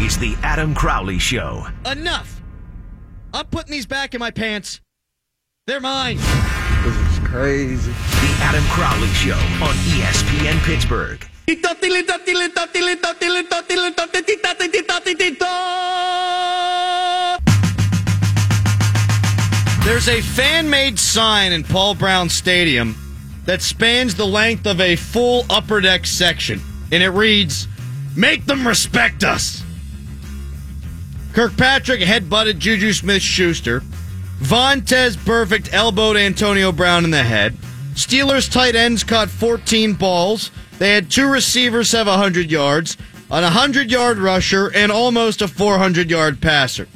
[0.00, 1.66] is The Adam Crowley Show.
[1.84, 2.40] Enough.
[3.34, 4.80] I'm putting these back in my pants.
[5.66, 6.18] They're mine.
[6.84, 7.90] This is crazy.
[7.90, 11.26] The Adam Crowley Show on ESPN Pittsburgh.
[19.84, 22.94] There's a fan made sign in Paul Brown Stadium
[23.46, 26.60] that spans the length of a full upper deck section,
[26.92, 27.66] and it reads,
[28.14, 29.64] Make them respect us.
[31.38, 33.78] Kirkpatrick headbutted Juju Smith Schuster.
[34.40, 37.54] Vontaze Burfict elbowed Antonio Brown in the head.
[37.94, 40.50] Steelers tight ends caught 14 balls.
[40.80, 42.96] They had two receivers have 100 yards,
[43.30, 46.88] an 100 yard rusher, and almost a 400 yard passer.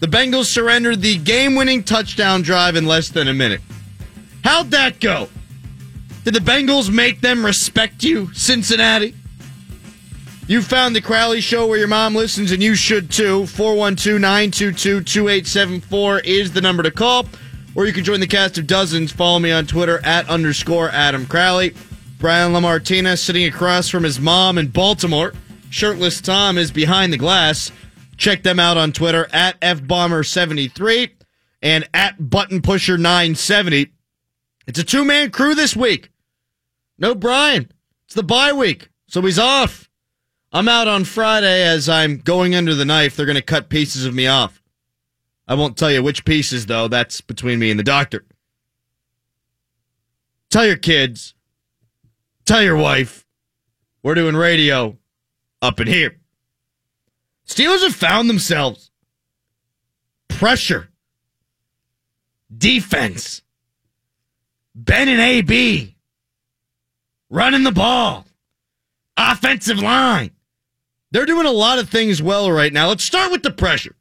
[0.00, 3.60] The Bengals surrendered the game winning touchdown drive in less than a minute.
[4.42, 5.28] How'd that go?
[6.24, 9.14] Did the Bengals make them respect you, Cincinnati?
[10.48, 13.46] You found the Crowley Show where your mom listens, and you should too.
[13.46, 17.26] 412 922 2874 is the number to call.
[17.74, 19.10] Or you can join the cast of dozens.
[19.10, 21.74] Follow me on Twitter at underscore Adam Crowley.
[22.18, 25.32] Brian Lamartina sitting across from his mom in Baltimore.
[25.68, 27.72] Shirtless Tom is behind the glass.
[28.16, 31.10] Check them out on Twitter at FBomber73
[31.60, 33.90] and at ButtonPusher970.
[34.68, 36.10] It's a two man crew this week.
[36.98, 37.70] No Brian.
[38.06, 39.85] It's the bye week, so he's off.
[40.56, 43.14] I'm out on Friday as I'm going under the knife.
[43.14, 44.62] They're going to cut pieces of me off.
[45.46, 46.88] I won't tell you which pieces, though.
[46.88, 48.24] That's between me and the doctor.
[50.48, 51.34] Tell your kids.
[52.46, 53.26] Tell your wife.
[54.02, 54.96] We're doing radio
[55.60, 56.16] up in here.
[57.46, 58.90] Steelers have found themselves
[60.28, 60.88] pressure,
[62.56, 63.42] defense,
[64.74, 65.94] Ben and AB,
[67.28, 68.24] running the ball,
[69.18, 70.30] offensive line.
[71.16, 72.88] They're doing a lot of things well right now.
[72.88, 73.96] Let's start with the pressure.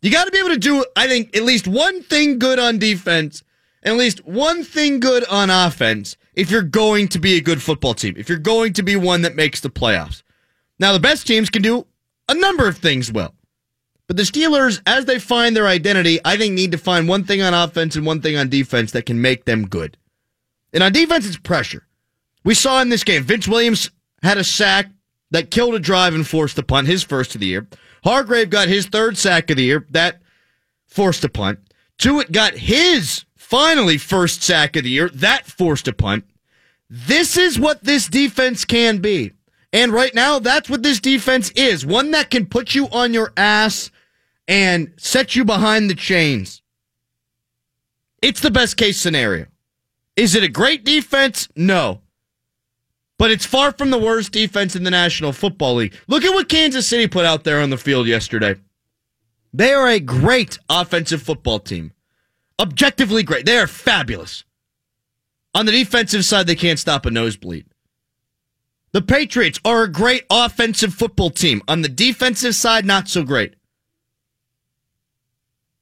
[0.00, 2.78] You got to be able to do, I think, at least one thing good on
[2.78, 3.42] defense
[3.82, 7.60] and at least one thing good on offense if you're going to be a good
[7.60, 10.22] football team, if you're going to be one that makes the playoffs.
[10.78, 11.86] Now, the best teams can do
[12.30, 13.34] a number of things well.
[14.06, 17.42] But the Steelers, as they find their identity, I think need to find one thing
[17.42, 19.98] on offense and one thing on defense that can make them good.
[20.72, 21.86] And on defense, it's pressure.
[22.42, 23.90] We saw in this game, Vince Williams
[24.22, 24.86] had a sack
[25.32, 27.66] that killed a drive and forced a punt, his first of the year.
[28.04, 30.22] Hargrave got his third sack of the year, that
[30.86, 31.58] forced a punt.
[31.98, 36.24] Tuitt got his finally first sack of the year, that forced a punt.
[36.88, 39.32] This is what this defense can be.
[39.72, 43.32] And right now, that's what this defense is one that can put you on your
[43.36, 43.90] ass
[44.46, 46.60] and set you behind the chains.
[48.20, 49.46] It's the best case scenario.
[50.14, 51.48] Is it a great defense?
[51.56, 52.02] No.
[53.22, 55.94] But it's far from the worst defense in the National Football League.
[56.08, 58.56] Look at what Kansas City put out there on the field yesterday.
[59.52, 61.92] They are a great offensive football team.
[62.58, 63.46] Objectively great.
[63.46, 64.42] They are fabulous.
[65.54, 67.66] On the defensive side, they can't stop a nosebleed.
[68.90, 71.62] The Patriots are a great offensive football team.
[71.68, 73.54] On the defensive side, not so great.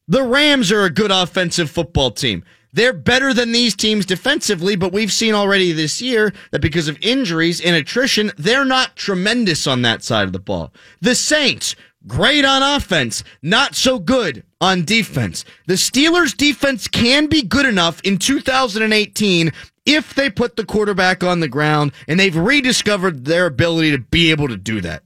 [0.08, 2.44] The Rams are a good offensive football team.
[2.72, 6.98] They're better than these teams defensively, but we've seen already this year that because of
[7.00, 10.72] injuries and attrition, they're not tremendous on that side of the ball.
[11.00, 11.74] The Saints,
[12.06, 15.44] great on offense, not so good on defense.
[15.66, 19.52] The Steelers' defense can be good enough in 2018
[19.86, 24.30] if they put the quarterback on the ground and they've rediscovered their ability to be
[24.30, 25.02] able to do that.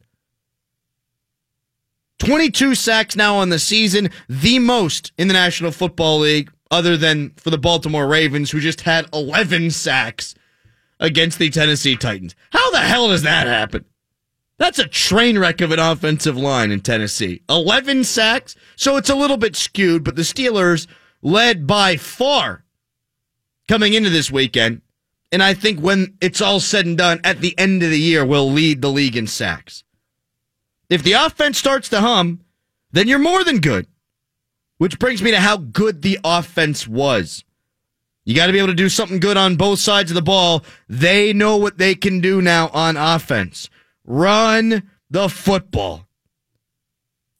[2.19, 7.31] 22 sacks now on the season, the most in the National Football League, other than
[7.37, 10.35] for the Baltimore Ravens, who just had 11 sacks
[10.99, 12.35] against the Tennessee Titans.
[12.51, 13.85] How the hell does that happen?
[14.59, 17.43] That's a train wreck of an offensive line in Tennessee.
[17.49, 20.89] 11 sacks, so it's a little bit skewed, but the Steelers
[21.23, 22.65] led by far
[23.69, 24.83] coming into this weekend.
[25.31, 28.25] And I think when it's all said and done, at the end of the year,
[28.25, 29.85] we'll lead the league in sacks.
[30.89, 32.41] If the offense starts to hum,
[32.93, 33.87] then you're more than good.
[34.85, 37.43] Which brings me to how good the offense was.
[38.27, 40.63] You got to be able to do something good on both sides of the ball.
[40.91, 43.71] They know what they can do now on offense.
[44.05, 46.07] Run the football.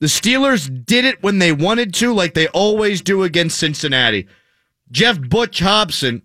[0.01, 4.27] The Steelers did it when they wanted to, like they always do against Cincinnati.
[4.91, 6.23] Jeff Butch Hobson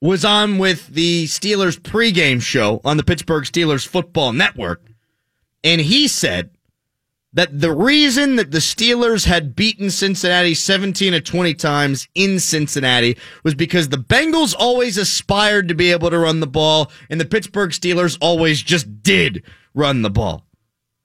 [0.00, 4.82] was on with the Steelers pregame show on the Pittsburgh Steelers Football Network,
[5.62, 6.50] and he said
[7.36, 13.18] that the reason that the Steelers had beaten Cincinnati 17 to 20 times in Cincinnati
[13.44, 17.26] was because the Bengals always aspired to be able to run the ball, and the
[17.26, 19.42] Pittsburgh Steelers always just did
[19.74, 20.46] run the ball.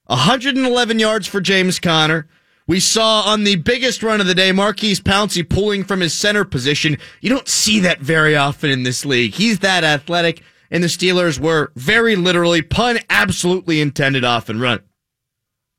[0.06, 2.30] 111 yards for James Conner.
[2.66, 6.46] We saw on the biggest run of the day, Maurkice Pouncey pulling from his center
[6.46, 6.98] position.
[7.20, 9.34] You don't see that very often in this league.
[9.34, 14.80] He's that athletic, and the Steelers were very literally, pun absolutely intended, off and run.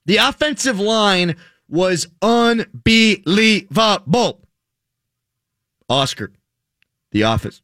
[0.05, 1.37] The offensive line
[1.69, 4.41] was unbelievable.
[5.89, 6.33] Oscar,
[7.13, 7.63] The Office.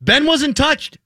[0.00, 0.98] Ben wasn't touched.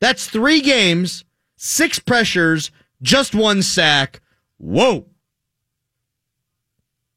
[0.00, 1.24] That's three games,
[1.56, 2.70] six pressures,
[3.02, 4.20] just one sack.
[4.58, 5.06] Whoa.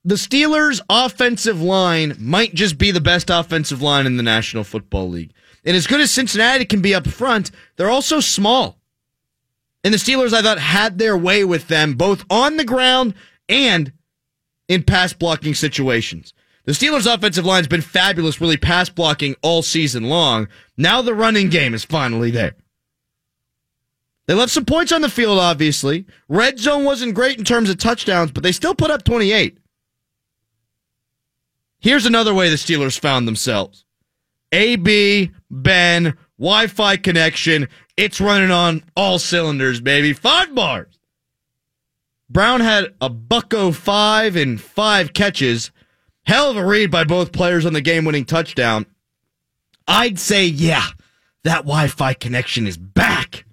[0.04, 5.10] The Steelers' offensive line might just be the best offensive line in the National Football
[5.10, 5.34] League.
[5.66, 8.79] And as good as Cincinnati can be up front, they're also small.
[9.84, 13.14] And the Steelers, I thought, had their way with them both on the ground
[13.48, 13.94] and
[14.68, 16.34] in pass blocking situations.
[16.66, 20.48] The Steelers' offensive line's been fabulous, really pass blocking all season long.
[20.78, 22.56] Now the running game is finally there.
[24.28, 26.06] They left some points on the field, obviously.
[26.28, 29.58] Red zone wasn't great in terms of touchdowns, but they still put up 28.
[31.80, 33.86] Here's another way the Steelers found themselves
[34.52, 37.68] AB, Ben, Wi Fi connection.
[38.00, 40.14] It's running on all cylinders, baby.
[40.14, 40.98] Five bars.
[42.30, 45.72] Brown had a bucko five and five catches.
[46.24, 48.86] Hell of a read by both players on the game winning touchdown.
[49.86, 50.86] I'd say, yeah,
[51.44, 53.44] that Wi Fi connection is back.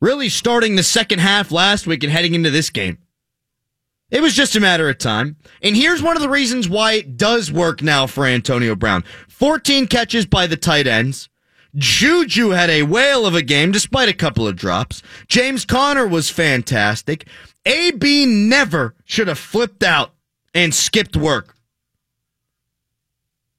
[0.00, 2.96] Really starting the second half last week and heading into this game.
[4.10, 5.36] It was just a matter of time.
[5.60, 9.86] And here's one of the reasons why it does work now for Antonio Brown 14
[9.86, 11.28] catches by the tight ends.
[11.74, 15.02] Juju had a whale of a game despite a couple of drops.
[15.28, 17.26] James Conner was fantastic.
[17.66, 20.12] AB never should have flipped out
[20.54, 21.54] and skipped work.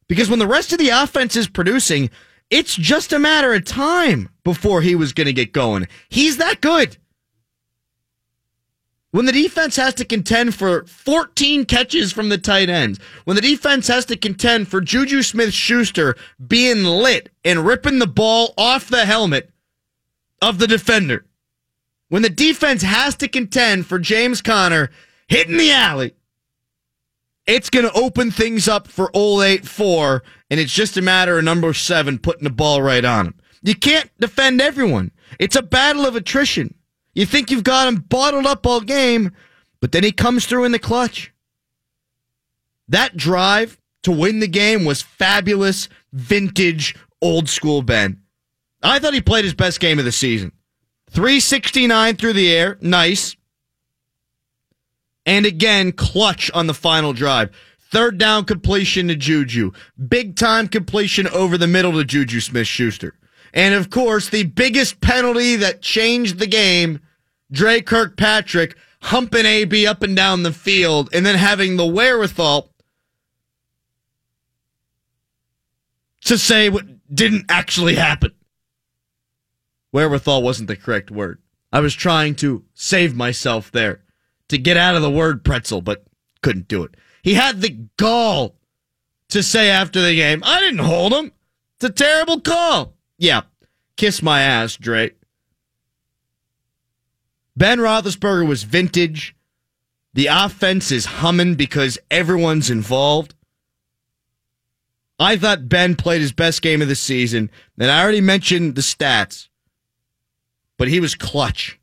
[0.08, 2.10] Because when the rest of the offense is producing,
[2.50, 5.88] it's just a matter of time before he was going to get going.
[6.10, 6.98] He's that good.
[9.12, 13.42] When the defense has to contend for 14 catches from the tight ends, when the
[13.42, 16.16] defense has to contend for Juju Smith Schuster
[16.46, 19.50] being lit and ripping the ball off the helmet
[20.42, 21.26] of the defender,
[22.10, 24.92] when the defense has to contend for James Conner
[25.28, 26.14] hitting the alley,
[27.48, 30.22] it's going to open things up for Old 8 4,
[30.52, 33.36] and it's just a matter of number seven putting the ball right on him.
[33.64, 35.12] You can't defend everyone.
[35.40, 36.76] It's a battle of attrition.
[37.14, 39.32] You think you've got him bottled up all game,
[39.80, 41.34] but then he comes through in the clutch.
[42.88, 48.22] That drive to win the game was fabulous, vintage, old school Ben.
[48.82, 50.52] I thought he played his best game of the season.
[51.12, 53.36] 369 through the air, nice.
[55.26, 57.52] And again, clutch on the final drive.
[57.92, 59.72] Third down completion to Juju.
[60.08, 63.16] Big time completion over the middle to Juju Smith Schuster.
[63.54, 67.00] And of course, the biggest penalty that changed the game
[67.52, 72.70] Dre Kirkpatrick humping AB up and down the field and then having the wherewithal
[76.26, 78.34] to say what didn't actually happen.
[79.92, 81.42] Wherewithal wasn't the correct word.
[81.72, 84.02] I was trying to save myself there
[84.50, 86.04] to get out of the word pretzel, but
[86.42, 86.96] couldn't do it.
[87.24, 88.56] He had the gall
[89.30, 91.32] to say after the game, I didn't hold him.
[91.76, 92.94] It's a terrible call.
[93.20, 93.42] Yeah,
[93.98, 95.12] kiss my ass, Dre.
[97.56, 99.36] Ben Roethlisberger was vintage.
[100.14, 103.36] The offense is humming because everyone's involved.
[105.20, 108.82] I thought Ben played his best game of the season, and I already mentioned the
[108.82, 109.50] stats,
[110.78, 111.78] but he was clutch.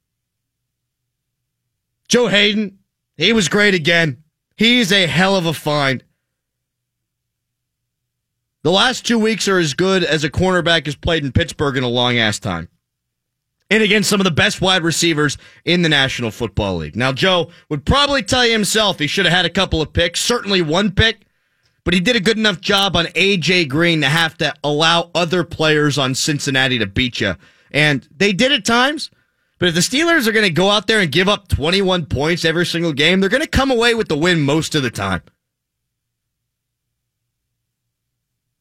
[2.08, 2.78] Joe Haden,
[3.18, 4.24] he was great again.
[4.56, 6.02] He's a hell of a find.
[8.66, 11.84] The last two weeks are as good as a cornerback has played in Pittsburgh in
[11.84, 12.68] a long ass time
[13.70, 16.96] and against some of the best wide receivers in the National Football League.
[16.96, 20.18] Now, Joe would probably tell you himself he should have had a couple of picks,
[20.18, 21.28] certainly one pick,
[21.84, 25.44] but he did a good enough job on AJ Green to have to allow other
[25.44, 27.36] players on Cincinnati to beat you.
[27.70, 29.12] And they did at times.
[29.60, 32.44] But if the Steelers are going to go out there and give up 21 points
[32.44, 35.22] every single game, they're going to come away with the win most of the time.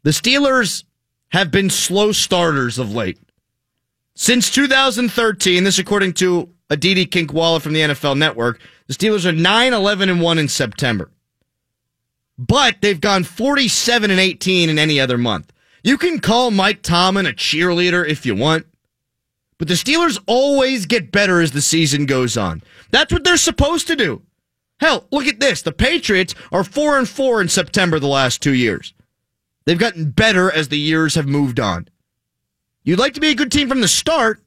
[0.06, 0.84] The Steelers
[1.30, 3.18] have been slow starters of late.
[4.14, 9.74] Since 2013, this according to Aditi Kinkhabwala from the NFL Network, the Steelers are 9
[9.74, 11.10] 11 and 1 in September.
[12.38, 15.52] But they've gone 47 and 18 in any other month.
[15.84, 18.68] You can call Mike Tomlin a cheerleader if you want,
[19.58, 22.62] but the Steelers always get better as the season goes on.
[22.92, 24.22] That's what they're supposed to do.
[24.80, 25.64] Hell, look at this.
[25.64, 28.94] The Patriots are 4 and 4 in September the last 2 years.
[29.66, 31.88] They've gotten better as the years have moved on.
[32.84, 34.42] You'd like to be a good team from the start,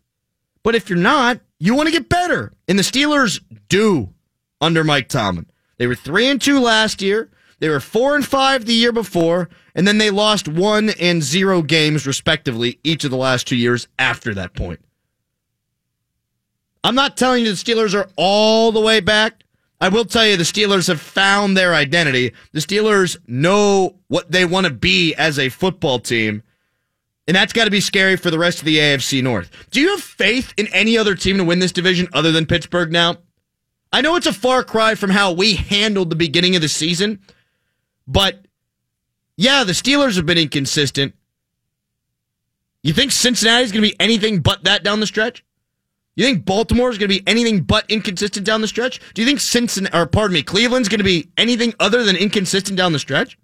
[0.63, 2.53] but if you're not, you want to get better.
[2.69, 4.15] And the Steelers do
[4.61, 5.47] under Mike Tomlin.
[5.77, 7.31] They were 3 and 2 last year.
[7.59, 11.63] They were 4 and 5 the year before, and then they lost 1 and 0
[11.63, 14.81] games respectively each of the last 2 years after that point.
[16.85, 19.43] I'm not telling you the Steelers are all the way back.
[19.81, 22.33] I will tell you the Steelers have found their identity.
[22.53, 26.43] The Steelers know what they want to be as a football team.
[27.29, 29.51] And that's got to be scary for the rest of the AFC North.
[29.71, 32.91] Do you have faith in any other team to win this division other than Pittsburgh
[32.91, 33.19] now?
[33.93, 37.21] I know it's a far cry from how we handled the beginning of the season,
[38.07, 38.45] but
[39.37, 41.15] yeah, the Steelers have been inconsistent.
[42.83, 45.45] You think Cincinnati's going to be anything but that down the stretch?
[46.19, 48.99] You think Baltimore is going to be anything but inconsistent down the stretch?
[49.15, 52.77] Do you think Cincinnati, or pardon me, Cleveland's going to be anything other than inconsistent
[52.77, 53.39] down the stretch?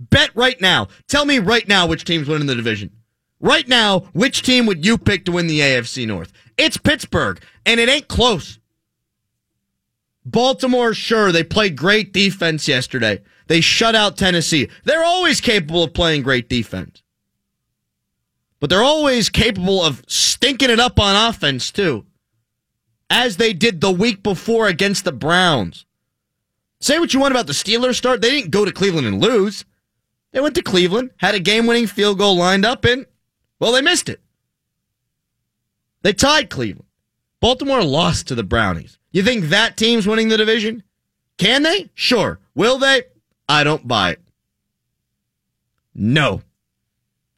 [0.00, 0.88] Bet right now.
[1.06, 2.92] Tell me right now which team's winning the division.
[3.40, 6.32] Right now, which team would you pick to win the AFC North?
[6.56, 8.58] It's Pittsburgh, and it ain't close.
[10.24, 13.20] Baltimore, sure, they played great defense yesterday.
[13.48, 14.70] They shut out Tennessee.
[14.84, 17.02] They're always capable of playing great defense
[18.60, 22.06] but they're always capable of stinking it up on offense, too,
[23.10, 25.84] as they did the week before against the Browns.
[26.80, 28.20] Say what you want about the Steelers start.
[28.20, 29.64] They didn't go to Cleveland and lose.
[30.32, 33.06] They went to Cleveland, had a game winning field goal lined up, and,
[33.58, 34.20] well, they missed it.
[36.02, 36.88] They tied Cleveland.
[37.40, 38.98] Baltimore lost to the Brownies.
[39.12, 40.82] You think that team's winning the division?
[41.38, 41.90] Can they?
[41.94, 42.38] Sure.
[42.54, 43.04] Will they?
[43.48, 44.20] I don't buy it.
[45.94, 46.42] No.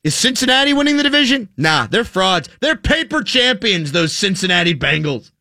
[0.04, 1.48] Is Cincinnati winning the division?
[1.56, 2.48] Nah, they're frauds.
[2.60, 5.32] They're paper champions, those Cincinnati Bengals.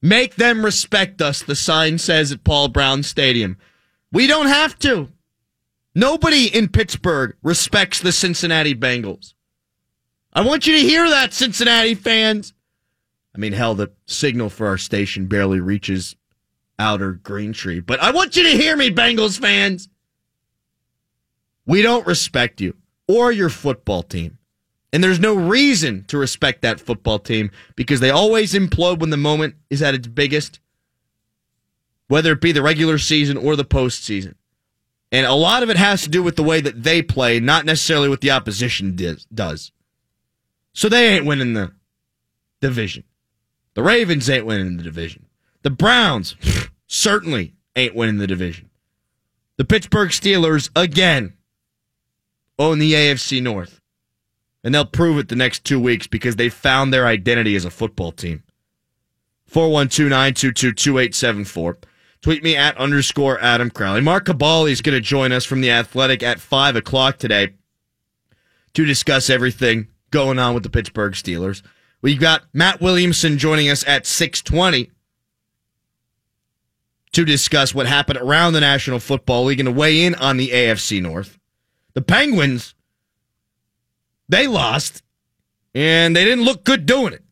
[0.00, 3.56] Make them respect us, the sign says at Paul Brown Stadium.
[4.12, 5.08] We don't have to.
[5.94, 9.34] Nobody in Pittsburgh respects the Cincinnati Bengals.
[10.32, 12.54] I want you to hear that, Cincinnati fans.
[13.34, 16.14] I mean, hell, the signal for our station barely reaches
[16.78, 19.88] outer Green Tree, but I want you to hear me, Bengals fans.
[21.66, 22.74] We don't respect you
[23.08, 24.38] or your football team.
[24.92, 29.16] And there's no reason to respect that football team because they always implode when the
[29.16, 30.60] moment is at its biggest,
[32.06, 34.34] whether it be the regular season or the postseason.
[35.10, 37.64] And a lot of it has to do with the way that they play, not
[37.64, 38.96] necessarily what the opposition
[39.32, 39.72] does.
[40.72, 41.72] So they ain't winning the
[42.60, 43.04] division.
[43.74, 45.26] The Ravens ain't winning the division.
[45.62, 46.36] The Browns
[46.86, 48.70] certainly ain't winning the division.
[49.56, 51.34] The Pittsburgh Steelers, again,
[52.58, 53.80] own the AFC North.
[54.64, 57.70] And they'll prove it the next two weeks because they found their identity as a
[57.70, 58.42] football team.
[59.46, 61.78] 412 922 2874.
[62.20, 64.00] Tweet me at underscore Adam Crowley.
[64.00, 67.54] Mark Kaboly is going to join us from The Athletic at 5 o'clock today
[68.74, 71.62] to discuss everything going on with the Pittsburgh Steelers.
[72.02, 74.90] We've got Matt Williamson joining us at 620
[77.12, 80.50] to discuss what happened around the National Football League and to weigh in on the
[80.50, 81.38] AFC North.
[81.94, 82.74] The Penguins,
[84.28, 85.02] they lost,
[85.74, 87.24] and they didn't look good doing it.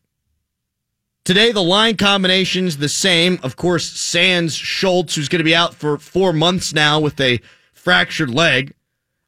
[1.23, 3.39] Today, the line combination's the same.
[3.43, 7.41] Of course, Sans Schultz, who's going to be out for four months now with a
[7.73, 8.73] fractured leg.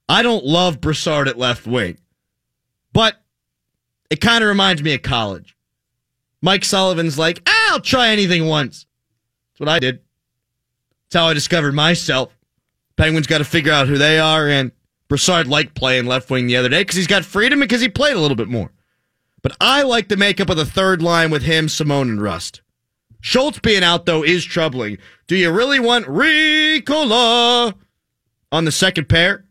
[0.08, 1.98] I don't love Brassard at left wing,
[2.94, 3.22] but
[4.10, 5.56] it kind of reminds me of college.
[6.42, 8.86] Mike Sullivan's like, I'll try anything once.
[9.52, 10.00] That's what I did.
[11.10, 12.36] That's how I discovered myself.
[12.96, 14.72] Penguins got to figure out who they are, and
[15.10, 18.16] Brassard liked playing left wing the other day because he's got freedom because he played
[18.16, 18.72] a little bit more.
[19.42, 22.62] But I like the makeup of the third line with him, Simon, and Rust.
[23.20, 24.98] Schultz being out, though, is troubling.
[25.28, 27.74] Do you really want Riikola
[28.52, 29.46] on the second pair?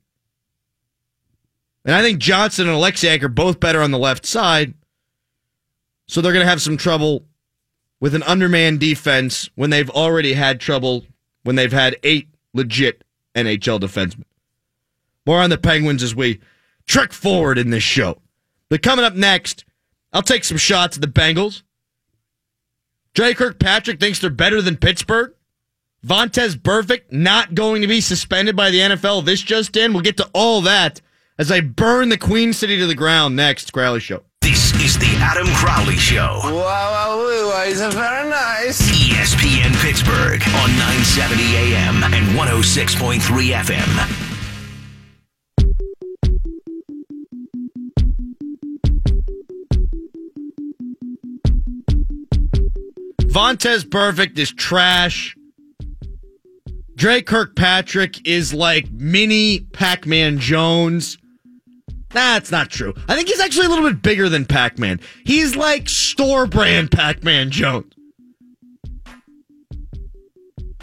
[1.84, 4.74] And I think Johnson and Oleksiak are both better on the left side.
[6.06, 7.24] So they're going to have some trouble
[8.00, 11.04] with an undermanned defense when they've already had trouble
[11.42, 14.24] when they've had eight legit NHL defensemen.
[15.28, 16.40] More on the Penguins as we
[16.86, 18.22] trek forward in this show.
[18.70, 19.66] But coming up next,
[20.10, 21.64] I'll take some shots at the Bengals.
[23.12, 25.34] Jay Kirkpatrick thinks they're better than Pittsburgh.
[26.02, 29.26] Vontaze Burfict not going to be suspended by the NFL.
[29.26, 29.92] This just in.
[29.92, 31.02] We'll get to all that
[31.36, 33.70] as I burn the Queen City to the ground next.
[33.70, 34.22] Crowley Show.
[34.40, 36.40] This is the Adam Crowley Show.
[36.42, 38.80] Wow, wow, wow, is very nice.
[38.90, 43.20] ESPN Pittsburgh on 970 AM and 106.3
[43.52, 44.27] FM.
[53.28, 55.36] Vontaze Burfict is trash.
[56.96, 61.18] Dre Kirkpatrick is like mini Pac Man Jones.
[62.10, 62.94] That's not true.
[63.06, 64.98] I think he's actually a little bit bigger than Pac Man.
[65.24, 67.92] He's like store brand Pac Man Jones.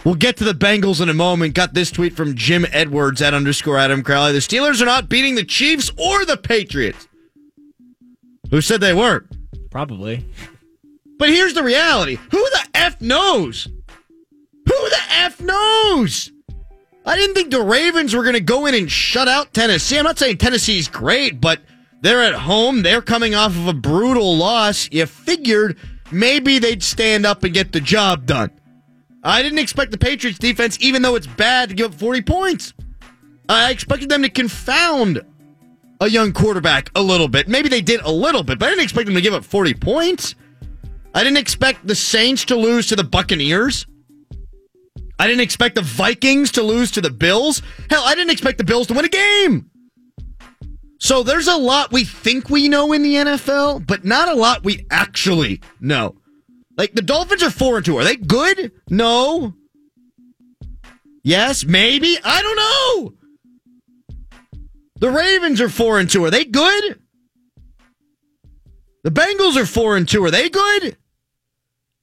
[0.05, 1.55] We'll get to the Bengals in a moment.
[1.55, 4.33] Got this tweet from Jim Edwards at underscore Adam Crowley.
[4.33, 7.07] The Steelers are not beating the Chiefs or the Patriots.
[8.51, 9.25] Who said they weren't?
[9.71, 10.23] Probably.
[11.17, 12.15] But here's the reality.
[12.31, 13.65] Who the F knows?
[13.65, 16.31] Who the F knows?
[17.05, 19.97] I didn't think the Ravens were going to go in and shut out Tennessee.
[19.97, 21.61] I'm not saying Tennessee's great, but
[22.01, 22.81] they're at home.
[22.81, 24.89] They're coming off of a brutal loss.
[24.91, 25.77] You figured
[26.11, 28.51] maybe they'd stand up and get the job done.
[29.23, 32.73] I didn't expect the Patriots defense, even though it's bad, to give up 40 points.
[33.47, 35.21] I expected them to confound
[36.01, 37.47] a young quarterback a little bit.
[37.47, 39.75] Maybe they did a little bit, but I didn't expect them to give up 40
[39.75, 40.35] points.
[41.15, 43.87] I didn't expect the Saints to lose to the Buccaneers.
[45.17, 47.61] I didn't expect the Vikings to lose to the Bills.
[47.89, 49.71] Hell, I didn't expect the Bills to win a game.
[50.99, 54.65] So there's a lot we think we know in the NFL, but not a lot
[54.65, 56.17] we actually know.
[56.77, 57.97] Like the Dolphins are four and two.
[57.97, 58.73] Are they good?
[58.89, 59.53] No.
[61.23, 62.17] Yes, maybe.
[62.21, 64.21] I don't know.
[64.99, 66.25] The Ravens are four and two.
[66.25, 66.99] Are they good?
[69.03, 70.21] The Bengals are four and two.
[70.25, 70.97] Are they good?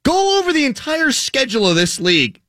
[0.04, 2.40] Go over the entire schedule of this league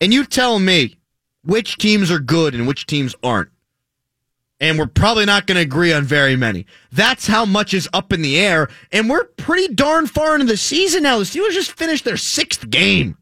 [0.00, 0.96] and you tell me
[1.44, 3.50] which teams are good and which teams aren't.
[4.58, 6.64] And we're probably not going to agree on very many.
[6.90, 8.68] That's how much is up in the air.
[8.90, 11.18] And we're pretty darn far into the season now.
[11.18, 13.18] The Steelers just finished their sixth game.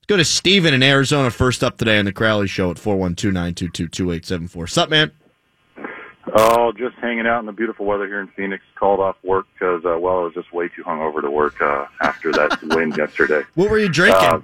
[0.00, 3.32] Let's go to Steven in Arizona first up today on the Crowley Show at 412
[3.32, 4.66] 922 2874.
[4.66, 5.12] Sup, man?
[6.34, 8.62] Oh, just hanging out in the beautiful weather here in Phoenix.
[8.78, 11.86] Called off work because, uh, well, I was just way too hungover to work uh,
[12.00, 13.42] after that win yesterday.
[13.54, 14.20] What were you drinking?
[14.20, 14.40] Uh,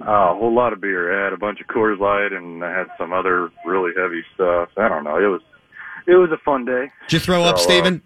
[0.00, 1.20] uh, a whole lot of beer.
[1.20, 4.70] I had a bunch of Coors Light, and I had some other really heavy stuff.
[4.76, 5.16] I don't know.
[5.18, 5.42] It was
[6.06, 6.90] it was a fun day.
[7.08, 8.02] Did you throw up, So, uh, Steven?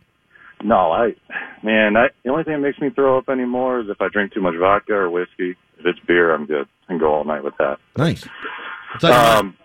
[0.62, 1.14] No, I
[1.62, 4.32] man, I, the only thing that makes me throw up anymore is if I drink
[4.32, 5.54] too much vodka or whiskey.
[5.78, 6.66] If it's beer, I'm good.
[6.84, 7.78] I can go all night with that.
[7.96, 8.24] Nice.
[8.92, 9.38] What's on your mind?
[9.38, 9.56] Um,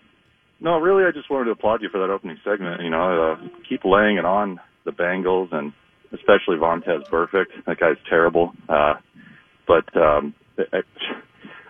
[0.64, 2.82] no, really, I just wanted to applaud you for that opening segment.
[2.82, 5.74] You know, uh, keep laying it on the Bengals and
[6.14, 7.52] especially Vontaze Burfict.
[7.68, 8.54] That guy's terrible.
[8.70, 8.94] Uh,
[9.68, 10.80] but um, I,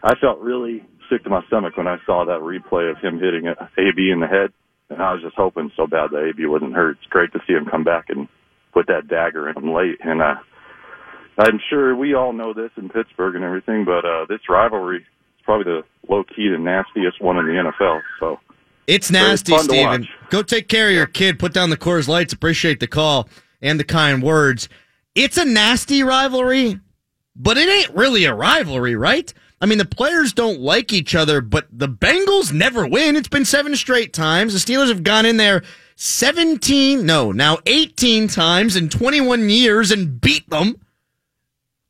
[0.04, 3.48] I felt really sick to my stomach when I saw that replay of him hitting
[3.48, 4.54] AB in the head,
[4.92, 6.98] and I was just hoping so bad that AB wasn't hurt.
[7.02, 8.28] It's great to see him come back and
[8.74, 9.98] put that dagger in him late.
[10.04, 10.36] And uh,
[11.40, 15.44] I'm sure we all know this in Pittsburgh and everything, but uh, this rivalry is
[15.46, 18.02] probably the low key the nastiest one in the NFL.
[18.20, 18.38] So.
[18.88, 20.08] It's nasty, Steven.
[20.30, 21.40] Go take care of your kid.
[21.40, 22.34] Put down the Coors Lights.
[22.34, 23.30] Appreciate the call
[23.62, 24.68] and the kind words.
[25.16, 26.80] It's a nasty rivalry,
[27.36, 29.32] but it ain't really a rivalry, right?
[29.62, 33.16] I mean, the players don't like each other, but the Bengals never win.
[33.16, 34.54] It's been seven straight times.
[34.54, 35.64] The Steelers have gone in there
[35.96, 40.76] 17, no, now 18 times in 21 years and beat them.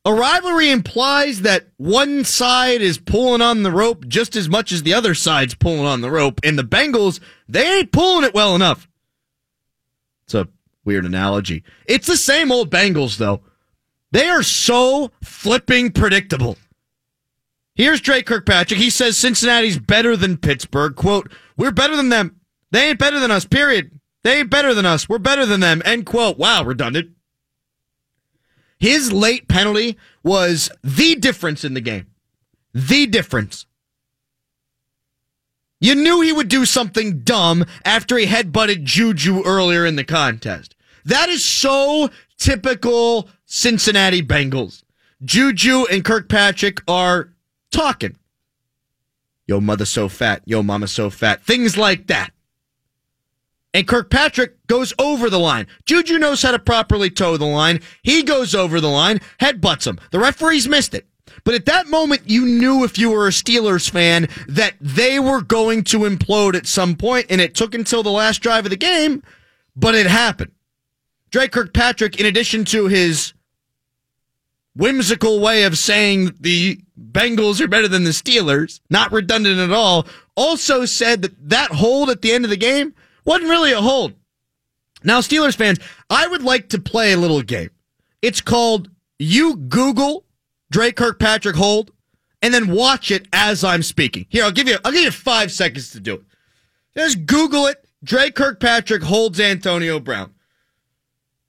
[0.06, 4.82] A rivalry implies that one side is pulling on the rope just as much as
[4.82, 8.54] the other side's pulling on the rope, and the Bengals, they ain't pulling it well
[8.54, 8.86] enough.
[10.24, 10.48] It's a
[10.84, 11.64] weird analogy.
[11.86, 13.40] It's the same old Bengals, though.
[14.10, 16.58] They are so flipping predictable.
[17.74, 18.78] Here's Dre Kirkpatrick.
[18.78, 20.94] He says Cincinnati's better than Pittsburgh.
[20.94, 22.40] Quote, we're better than them.
[22.70, 23.98] They ain't better than us, period.
[24.22, 25.08] They ain't better than us.
[25.08, 25.82] We're better than them.
[25.84, 26.38] End quote.
[26.38, 27.10] Wow, redundant.
[28.84, 32.06] His late penalty was the difference in the game.
[32.74, 33.64] The difference.
[35.80, 40.76] You knew he would do something dumb after he headbutted Juju earlier in the contest.
[41.02, 44.82] That is so typical Cincinnati Bengals.
[45.24, 47.30] Juju and Kirkpatrick are
[47.70, 48.18] talking.
[49.46, 50.42] Yo, mother so fat.
[50.44, 51.42] Yo, mama so fat.
[51.42, 52.33] Things like that.
[53.74, 55.66] And Kirkpatrick goes over the line.
[55.84, 57.80] Juju knows how to properly toe the line.
[58.04, 59.98] He goes over the line, headbutts him.
[60.12, 61.08] The referees missed it.
[61.42, 65.42] But at that moment, you knew if you were a Steelers fan that they were
[65.42, 68.76] going to implode at some point, and it took until the last drive of the
[68.76, 69.22] game,
[69.74, 70.52] but it happened.
[71.30, 73.32] Dre Kirkpatrick, in addition to his
[74.76, 80.06] whimsical way of saying the Bengals are better than the Steelers, not redundant at all,
[80.36, 84.14] also said that that hold at the end of the game wasn't really a hold.
[85.02, 87.70] Now, Steelers fans, I would like to play a little game.
[88.22, 90.24] It's called You Google
[90.70, 91.90] Dre Kirkpatrick hold
[92.40, 94.26] and then watch it as I'm speaking.
[94.28, 96.22] Here, I'll give you I'll give you five seconds to do it.
[96.96, 97.86] Just Google it.
[98.02, 100.34] Dre Kirkpatrick holds Antonio Brown.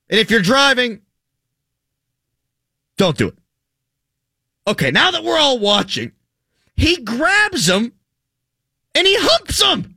[0.10, 1.02] And if you're driving,
[2.98, 3.38] don't do it.
[4.68, 6.12] Okay, now that we're all watching,
[6.76, 7.94] he grabs him
[8.94, 9.95] and he humps him.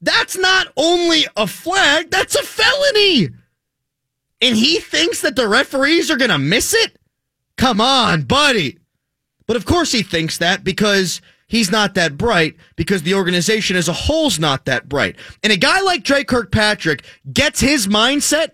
[0.00, 3.28] That's not only a flag, that's a felony.
[4.40, 6.98] And he thinks that the referees are going to miss it?
[7.56, 8.78] Come on, buddy.
[9.46, 13.88] But of course he thinks that because he's not that bright, because the organization as
[13.88, 15.16] a whole's not that bright.
[15.42, 18.52] And a guy like Dre Kirkpatrick gets his mindset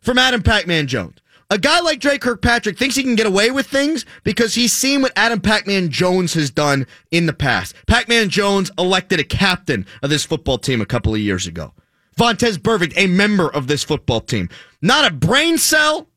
[0.00, 1.18] from Adam Pac-Man Jones.
[1.52, 5.02] A guy like Dre Kirkpatrick thinks he can get away with things because he's seen
[5.02, 7.74] what Adam Pac-Man Jones has done in the past.
[7.86, 11.74] Pac-Man Jones elected a captain of this football team a couple of years ago.
[12.16, 14.48] Vontaze Burfict, a member of this football team.
[14.80, 16.08] Not a brain cell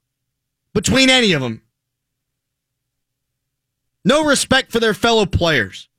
[0.73, 1.61] between any of them.
[4.05, 5.89] No respect for their fellow players.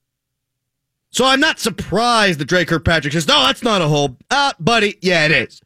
[1.11, 4.17] So I'm not surprised that Dre Kirkpatrick says, no, that's not a hold.
[4.31, 5.61] Ah, buddy, yeah, it is.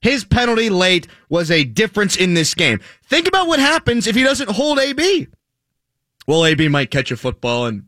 [0.00, 2.80] His penalty late was a difference in this game.
[3.04, 5.28] Think about what happens if he doesn't hold AB.
[6.26, 7.86] Well, AB might catch a football and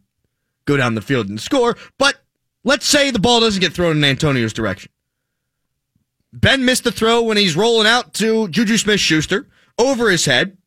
[0.64, 2.16] go down the field and score, but
[2.64, 4.92] let's say the ball doesn't get thrown in Antonio's direction.
[6.32, 10.58] Ben missed the throw when he's rolling out to Juju Smith Schuster over his head.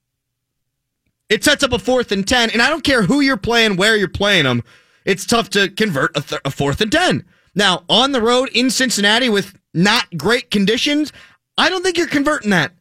[1.30, 3.96] It sets up a fourth and 10, and I don't care who you're playing, where
[3.96, 4.64] you're playing them,
[5.06, 7.26] it's tough to convert a, th- a fourth and 10.
[7.56, 11.12] Now, on the road in Cincinnati with not great conditions,
[11.62, 12.72] I don't think you're converting that.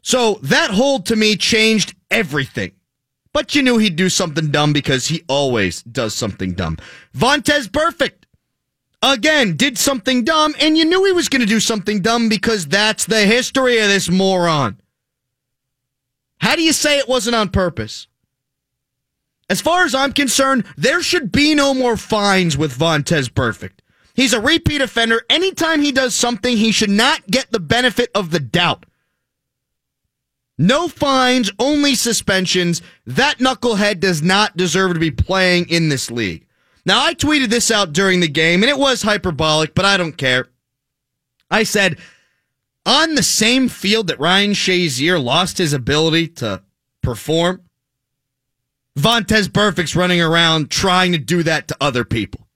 [0.00, 2.72] So that hold to me changed everything.
[3.34, 6.78] But you knew he'd do something dumb because he always does something dumb.
[7.14, 8.24] Vontaze Burfict
[9.02, 12.66] again did something dumb, and you knew he was going to do something dumb because
[12.66, 14.80] that's the history of this moron.
[16.38, 18.06] How do you say it wasn't on purpose?
[19.50, 23.80] As far as I'm concerned, there should be no more fines with Vontaze Burfict.
[24.18, 25.22] He's a repeat offender.
[25.30, 28.84] Anytime he does something, he should not get the benefit of the doubt.
[30.58, 32.82] No fines, only suspensions.
[33.06, 36.48] That knucklehead does not deserve to be playing in this league.
[36.84, 40.16] Now, I tweeted this out during the game, and it was hyperbolic, but I don't
[40.16, 40.48] care.
[41.48, 41.96] I said,
[42.84, 46.64] on the same field that Ryan Shazier lost his ability to
[47.04, 47.62] perform,
[48.98, 52.47] Vontaze Burfict's running around trying to do that to other people.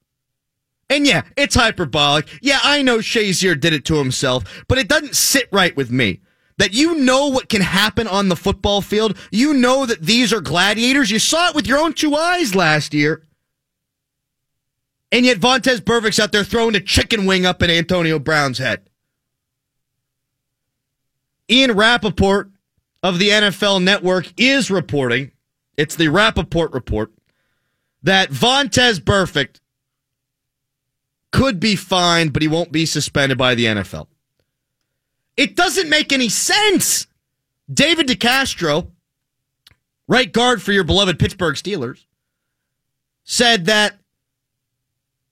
[0.91, 2.29] And yeah, it's hyperbolic.
[2.43, 6.21] Yeah, I know Shazier did it to himself, but it doesn't sit right with me.
[6.59, 9.17] That you know what can happen on the football field.
[9.31, 11.11] You know that these are gladiators.
[11.11, 13.27] You saw it with your own two eyes last year.
[15.11, 18.89] And yet Vontaze Burfict's out there throwing a chicken wing up in Antonio Brown's head.
[21.51, 22.51] Ian Rapoport
[23.03, 25.33] of the NFL Network is reporting,
[25.77, 27.13] it's the Rapoport report,
[28.03, 29.61] that Vontaze Burfict
[31.33, 34.07] could be fined, but he won't be suspended by the NFL.
[35.37, 37.07] It doesn't make any sense.
[37.73, 38.91] David DeCastro,
[40.07, 42.05] right guard for your beloved Pittsburgh Steelers,
[43.25, 43.99] said that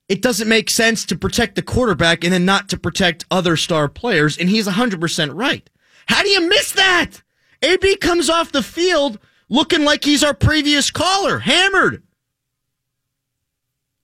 [0.09, 3.89] it doesn't make sense to protect the quarterback and then not to protect other star
[3.89, 5.69] players, and he's 100% right.
[6.07, 7.23] How do you miss that?
[7.63, 12.03] AB comes off the field looking like he's our previous caller, hammered.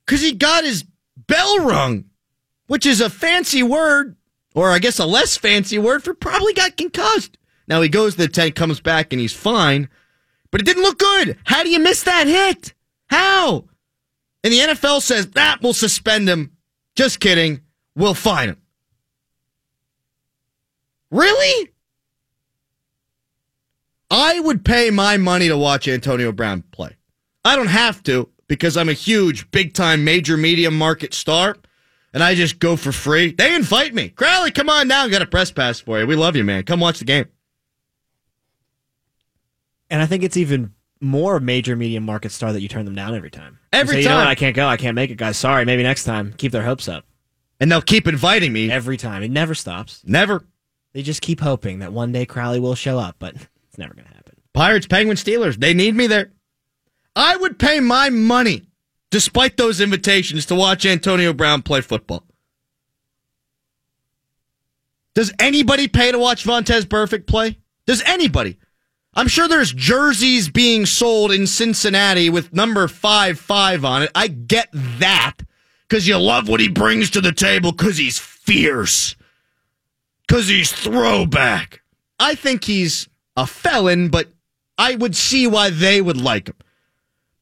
[0.04, 0.84] Because he got his
[1.26, 2.04] bell rung,
[2.66, 4.16] which is a fancy word,
[4.54, 7.38] or I guess a less fancy word for probably got concussed.
[7.68, 9.88] Now he goes to the tent, comes back, and he's fine,
[10.50, 11.38] but it didn't look good.
[11.44, 12.74] How do you miss that hit?
[13.08, 13.64] How?
[14.44, 16.52] And the NFL says, that will suspend him.
[16.94, 17.62] Just kidding.
[17.94, 18.62] We'll fine him.
[21.10, 21.70] Really?
[24.10, 26.96] I would pay my money to watch Antonio Brown play.
[27.44, 31.56] I don't have to because I'm a huge, big time, major media market star
[32.16, 33.32] and I just go for free.
[33.32, 34.08] They invite me.
[34.08, 35.10] Crowley, come on down.
[35.10, 36.06] Got a press pass for you.
[36.06, 36.62] We love you, man.
[36.62, 37.26] Come watch the game.
[39.90, 43.14] And I think it's even more major media market star that you turn them down
[43.14, 43.58] every time.
[43.70, 44.18] Every say, time.
[44.18, 44.30] You know?
[44.30, 44.66] I can't go.
[44.66, 45.36] I can't make it, guys.
[45.36, 45.66] Sorry.
[45.66, 46.32] Maybe next time.
[46.38, 47.04] Keep their hopes up.
[47.60, 48.70] And they'll keep inviting me.
[48.70, 49.22] Every time.
[49.22, 50.02] It never stops.
[50.06, 50.42] Never.
[50.94, 53.34] They just keep hoping that one day Crowley will show up, but
[53.68, 54.36] it's never going to happen.
[54.54, 55.60] Pirates, Penguins, Steelers.
[55.60, 56.32] They need me there.
[57.16, 58.66] I would pay my money
[59.10, 62.24] despite those invitations, to watch Antonio Brown play football.
[65.14, 67.56] Does anybody pay to watch Vontaze Burfict play?
[67.86, 68.58] Does anybody?
[69.14, 74.10] I'm sure there's jerseys being sold in Cincinnati with number 5 5 on it.
[74.14, 75.36] I get that
[75.88, 79.16] because you love what he brings to the table because he's fierce,
[80.26, 81.80] because he's throwback.
[82.20, 84.28] I think he's a felon, but
[84.76, 86.56] I would see why they would like him.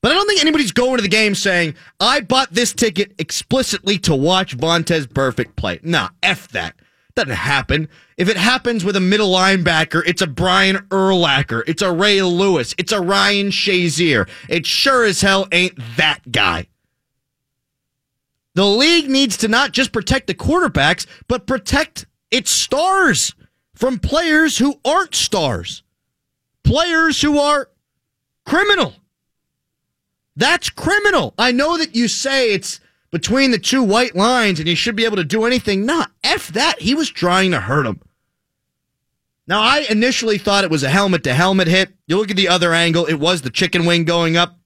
[0.05, 3.97] But I don't think anybody's going to the game saying, I bought this ticket explicitly
[4.01, 5.81] to watch Vontaze Burfict play.
[5.83, 6.75] Nah, F that.
[7.15, 7.89] Doesn't happen.
[8.19, 11.63] If it happens with a middle linebacker, it's a Brian Urlacher.
[11.67, 12.75] It's a Ray Lewis.
[12.77, 14.29] It's a Ryan Shazier.
[14.47, 16.67] It sure as hell ain't that guy.
[18.53, 23.35] The league needs to not just protect the quarterbacks, but protect its stars
[23.75, 25.83] from players who aren't stars,
[26.63, 27.71] players who are
[28.45, 28.93] criminal.
[30.37, 31.35] That's criminal.
[31.39, 35.05] I know that you say it's between the two white lines and you should be
[35.05, 35.87] able to do anything.
[35.87, 36.81] Nah, F that.
[36.81, 38.01] He was trying to hurt him.
[39.47, 41.93] Now, I initially thought it was a helmet to helmet hit.
[42.07, 44.59] You look at the other angle, it was the chicken wing going up.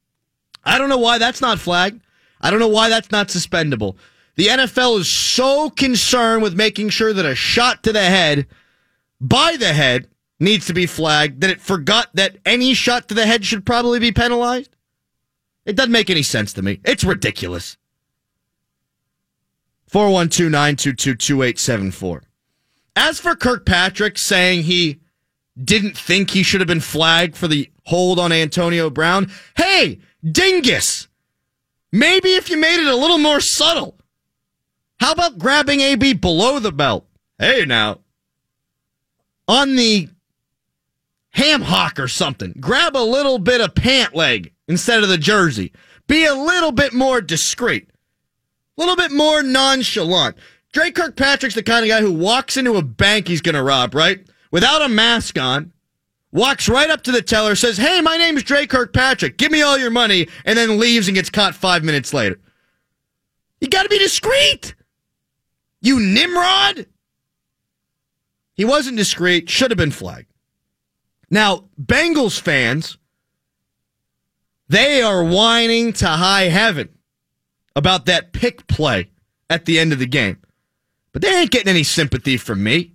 [0.64, 2.00] I don't know why that's not flagged.
[2.40, 3.96] I don't know why that's not suspendable.
[4.36, 8.46] The NFL is so concerned with making sure that a shot to the head
[9.20, 13.26] by the head needs to be flagged that it forgot that any shot to the
[13.26, 14.70] head should probably be penalized.
[15.68, 16.80] It doesn't make any sense to me.
[16.82, 17.76] It's ridiculous.
[19.88, 22.22] 412 922 2874.
[22.96, 25.00] As for Kirkpatrick saying he
[25.62, 31.06] didn't think he should have been flagged for the hold on Antonio Brown, hey, dingus,
[31.92, 33.98] maybe if you made it a little more subtle.
[35.00, 37.06] How about grabbing AB below the belt?
[37.38, 37.98] Hey, now,
[39.46, 40.08] on the
[41.30, 45.72] ham hock or something, grab a little bit of pant leg instead of the jersey.
[46.06, 47.90] Be a little bit more discreet,
[48.76, 50.36] a little bit more nonchalant.
[50.72, 53.94] Dre Kirkpatrick's the kind of guy who walks into a bank he's going to rob,
[53.94, 54.26] right?
[54.50, 55.72] Without a mask on,
[56.32, 59.38] walks right up to the teller, says, Hey, my name's Dre Kirkpatrick.
[59.38, 62.38] Give me all your money, and then leaves and gets caught five minutes later.
[63.60, 64.74] You got to be discreet.
[65.80, 66.86] You Nimrod.
[68.54, 70.32] He wasn't discreet, should have been flagged.
[71.30, 72.96] Now, Bengals fans,
[74.68, 76.88] they are whining to high heaven
[77.76, 79.10] about that pick play
[79.48, 80.38] at the end of the game.
[81.12, 82.94] But they ain't getting any sympathy from me.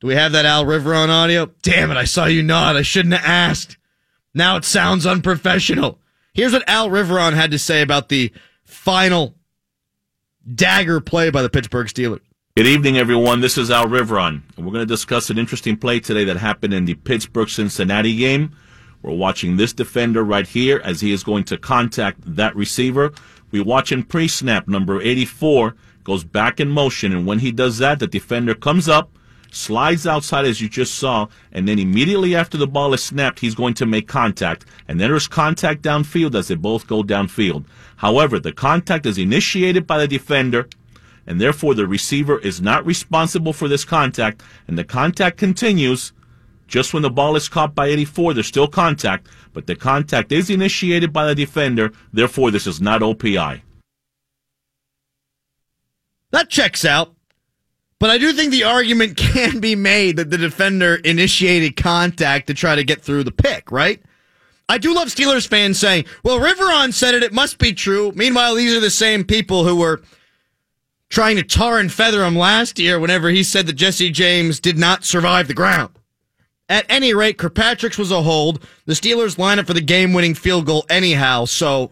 [0.00, 1.50] Do we have that Al Riveron audio?
[1.62, 2.76] Damn it, I saw you nod.
[2.76, 3.76] I shouldn't have asked.
[4.34, 6.00] Now it sounds unprofessional.
[6.34, 8.32] Here's what Al Riveron had to say about the
[8.64, 9.36] final
[10.52, 12.22] dagger play by the Pittsburgh Steelers.
[12.54, 13.40] Good evening, everyone.
[13.40, 16.74] This is Al Riveron, and we're going to discuss an interesting play today that happened
[16.74, 18.54] in the Pittsburgh Cincinnati game.
[19.00, 23.14] We're watching this defender right here as he is going to contact that receiver.
[23.52, 27.78] We watch in pre snap, number 84 goes back in motion, and when he does
[27.78, 29.16] that, the defender comes up,
[29.50, 33.54] slides outside as you just saw, and then immediately after the ball is snapped, he's
[33.54, 34.66] going to make contact.
[34.88, 37.64] And then there's contact downfield as they both go downfield.
[37.96, 40.68] However, the contact is initiated by the defender,
[41.26, 46.12] and therefore the receiver is not responsible for this contact, and the contact continues.
[46.66, 50.48] Just when the ball is caught by 84, there's still contact, but the contact is
[50.48, 53.60] initiated by the defender, therefore this is not OPI.
[56.30, 57.14] That checks out.
[57.98, 62.54] But I do think the argument can be made that the defender initiated contact to
[62.54, 64.02] try to get through the pick, right?
[64.68, 68.10] I do love Steelers fans saying, well, Riveron said it, it must be true.
[68.16, 70.02] Meanwhile, these are the same people who were
[71.12, 74.78] trying to tar and feather him last year whenever he said that Jesse James did
[74.78, 75.90] not survive the ground.
[76.70, 78.66] At any rate, Kirkpatrick's was a hold.
[78.86, 81.90] The Steelers line up for the game winning field goal anyhow, so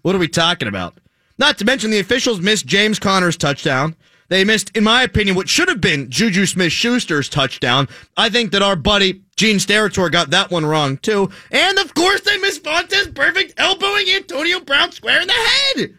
[0.00, 0.98] what are we talking about?
[1.36, 3.94] Not to mention the officials missed James Conner's touchdown.
[4.28, 7.86] They missed, in my opinion, what should have been Juju Smith Schuster's touchdown.
[8.16, 11.30] I think that our buddy Gene Steratore got that one wrong too.
[11.50, 15.98] And of course, they missed Vontaze Burfict elbowing Antonio Brown square in the head.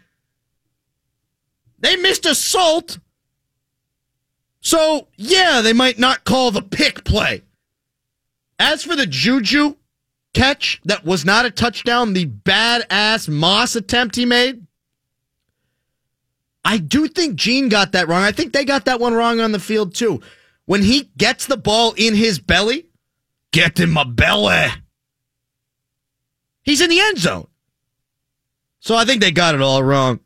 [1.79, 2.99] They missed assault.
[4.61, 7.43] So, yeah, they might not call the pick play.
[8.57, 9.75] As for the Juju
[10.33, 14.65] catch that was not a touchdown, the badass Moss attempt he made,
[16.65, 18.21] I do think Gene got that wrong.
[18.21, 20.21] I think they got that one wrong on the field too.
[20.65, 22.85] When he gets the ball in his belly,
[23.51, 24.67] get in my belly.
[26.61, 27.47] He's in the end zone.
[28.81, 30.19] So I think they got it all wrong.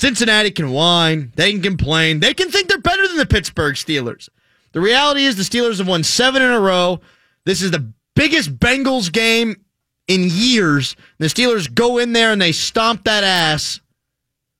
[0.00, 4.30] Cincinnati can whine, they can complain, they can think they're better than the Pittsburgh Steelers.
[4.72, 7.02] The reality is the Steelers have won seven in a row.
[7.44, 9.62] This is the biggest Bengals game
[10.08, 10.96] in years.
[11.18, 13.80] The Steelers go in there and they stomp that ass.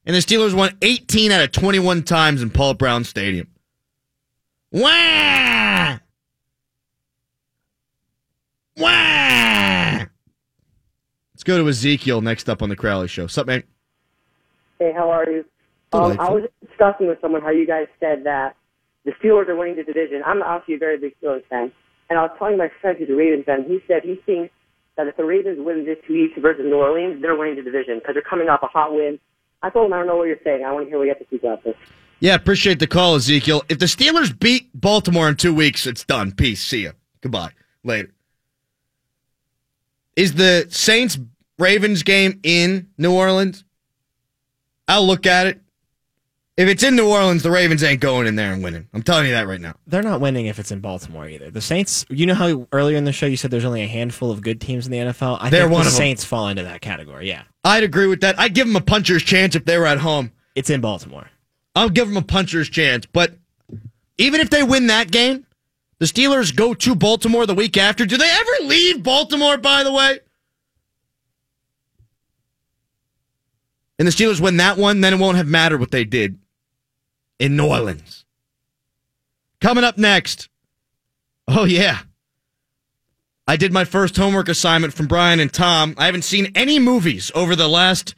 [0.05, 3.49] And the Steelers won 18 out of 21 times in Paul Brown Stadium.
[4.73, 6.01] Wah!
[8.77, 10.05] Wah!
[11.33, 13.23] Let's go to Ezekiel next up on the Crowley Show.
[13.23, 13.63] What's up, man?
[14.81, 15.45] Hey, how are you?
[15.93, 18.57] Um, I was discussing with someone how you guys said that
[19.05, 20.23] the Steelers are winning the division.
[20.25, 21.71] I'm obviously a very big Steelers fan,
[22.09, 23.65] and I was telling my friend who's a Ravens fan.
[23.69, 24.55] He said he thinks
[24.97, 28.15] that if the Ravens win this week versus New Orleans, they're winning the division because
[28.15, 29.19] they're coming off a hot win.
[29.63, 30.65] I told him I don't know what you're saying.
[30.65, 31.77] I want to hear what you have to speak about this.
[32.21, 33.63] Yeah, appreciate the call, Ezekiel.
[33.69, 36.33] If the Steelers beat Baltimore in two weeks, it's done.
[36.33, 36.63] Peace.
[36.63, 36.93] See ya.
[37.21, 37.53] Goodbye.
[37.85, 38.13] Later.
[40.17, 41.19] Is the Saints
[41.59, 43.65] Ravens game in New Orleans?
[44.91, 45.61] I'll look at it.
[46.57, 48.89] If it's in New Orleans, the Ravens ain't going in there and winning.
[48.93, 49.75] I'm telling you that right now.
[49.87, 51.49] They're not winning if it's in Baltimore either.
[51.49, 54.31] The Saints, you know how earlier in the show you said there's only a handful
[54.31, 55.39] of good teams in the NFL?
[55.41, 55.91] I They're think one the.
[55.91, 57.45] Saints fall into that category, yeah.
[57.65, 58.39] I'd agree with that.
[58.39, 60.33] I'd give them a puncher's chance if they were at home.
[60.55, 61.31] It's in Baltimore.
[61.77, 63.07] I'll give them a puncher's chance.
[63.07, 63.39] But
[64.19, 65.47] even if they win that game,
[65.99, 68.05] the Steelers go to Baltimore the week after.
[68.05, 70.19] Do they ever leave Baltimore, by the way?
[74.01, 76.39] And the Steelers win that one, then it won't have mattered what they did
[77.39, 78.25] in New Orleans.
[79.61, 80.49] Coming up next.
[81.47, 81.99] Oh, yeah.
[83.47, 85.95] I did my first homework assignment from Brian and Tom.
[85.99, 88.15] I haven't seen any movies over the last,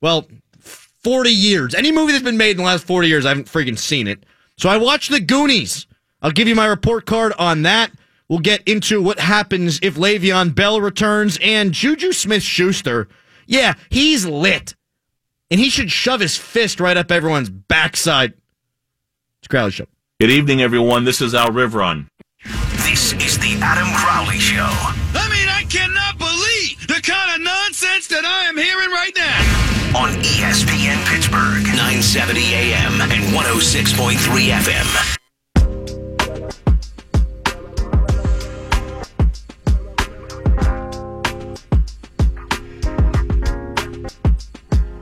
[0.00, 0.26] well,
[0.58, 1.76] 40 years.
[1.76, 4.26] Any movie that's been made in the last 40 years, I haven't freaking seen it.
[4.58, 5.86] So I watched The Goonies.
[6.20, 7.92] I'll give you my report card on that.
[8.28, 13.06] We'll get into what happens if Le'Veon Bell returns and Juju Smith Schuster.
[13.46, 14.74] Yeah, he's lit.
[15.50, 18.34] And he should shove his fist right up everyone's backside.
[19.40, 19.86] It's Crowley Show.
[20.20, 21.04] Good evening, everyone.
[21.04, 22.06] This is Al Riveron.
[22.84, 24.68] This is the Adam Crowley Show.
[24.68, 29.98] I mean, I cannot believe the kind of nonsense that I am hearing right now.
[29.98, 34.14] On ESPN Pittsburgh, 970 AM and 106.3
[34.50, 35.19] FM.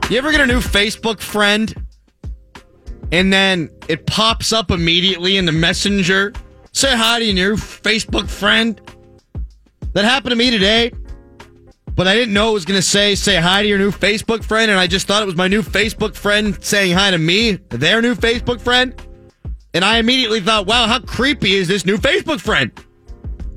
[0.09, 1.71] You ever get a new Facebook friend
[3.11, 6.33] and then it pops up immediately in the messenger?
[6.71, 8.81] Say hi to your new Facebook friend.
[9.93, 10.91] That happened to me today,
[11.93, 14.43] but I didn't know it was going to say, say hi to your new Facebook
[14.43, 17.59] friend, and I just thought it was my new Facebook friend saying hi to me,
[17.69, 18.99] their new Facebook friend.
[19.75, 22.71] And I immediately thought, wow, how creepy is this new Facebook friend?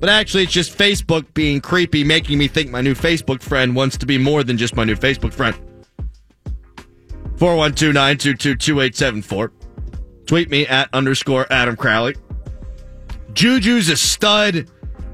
[0.00, 3.96] But actually, it's just Facebook being creepy, making me think my new Facebook friend wants
[3.96, 5.56] to be more than just my new Facebook friend.
[7.38, 9.52] 412 922 2874.
[10.26, 12.14] Tweet me at underscore Adam Crowley.
[13.32, 14.68] Juju's a stud.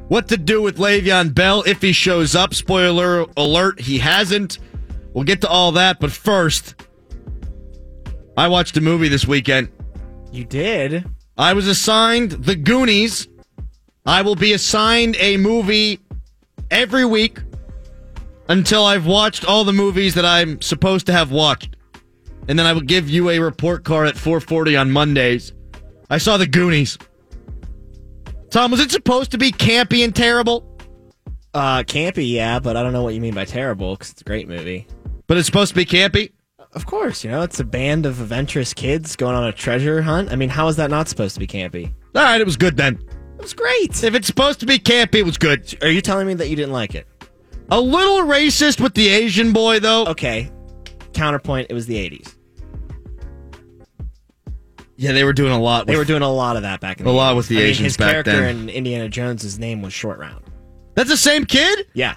[0.09, 2.55] What to do with Le'Veon Bell if he shows up?
[2.55, 4.59] Spoiler alert, he hasn't.
[5.13, 6.75] We'll get to all that, but first,
[8.37, 9.69] I watched a movie this weekend.
[10.33, 11.05] You did?
[11.37, 13.29] I was assigned The Goonies.
[14.07, 16.01] I will be assigned a movie
[16.71, 17.41] every week
[18.49, 21.77] until I've watched all the movies that I'm supposed to have watched.
[22.49, 25.53] And then I will give you a report card at 4:40 on Mondays.
[26.11, 26.99] I saw The Goonies.
[28.51, 30.65] Tom, was it supposed to be campy and terrible?
[31.53, 34.25] Uh, campy, yeah, but I don't know what you mean by terrible because it's a
[34.25, 34.87] great movie.
[35.27, 36.33] But it's supposed to be campy?
[36.73, 40.31] Of course, you know, it's a band of adventurous kids going on a treasure hunt.
[40.31, 41.93] I mean, how is that not supposed to be campy?
[42.15, 42.99] All right, it was good then.
[43.39, 44.03] It was great.
[44.03, 45.77] If it's supposed to be campy, it was good.
[45.83, 47.07] Are you telling me that you didn't like it?
[47.71, 50.07] A little racist with the Asian boy, though.
[50.07, 50.51] Okay.
[51.13, 52.35] Counterpoint, it was the 80s.
[55.01, 55.87] Yeah, they were doing a lot.
[55.87, 57.57] They with- were doing a lot of that back in A the lot with the
[57.57, 58.57] I mean, Asians his back character then.
[58.63, 60.45] in Indiana Jones' his name was Short Round.
[60.95, 61.87] That's the same kid?
[61.95, 62.17] Yeah,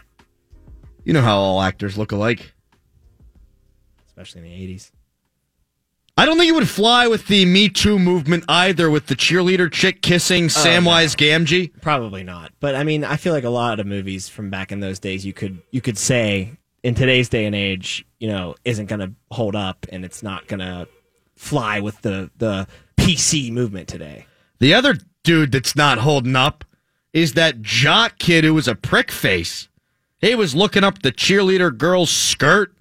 [1.05, 2.53] You know how all actors look alike.
[4.07, 4.91] especially in the 80s.
[6.17, 9.71] I don't think it would fly with the Me Too movement either, with the cheerleader
[9.71, 11.71] chick kissing oh, Samwise Gamgee.
[11.81, 12.51] Probably not.
[12.59, 15.25] But I mean, I feel like a lot of movies from back in those days
[15.25, 19.13] you could you could say in today's day and age, you know, isn't going to
[19.31, 20.87] hold up and it's not going to
[21.41, 24.27] fly with the the PC movement today.
[24.59, 26.63] The other dude that's not holding up
[27.13, 29.67] is that jock kid who was a prick face.
[30.19, 32.73] He was looking up the cheerleader girl's skirt.